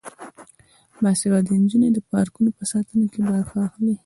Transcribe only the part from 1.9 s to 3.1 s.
د پارکونو په ساتنه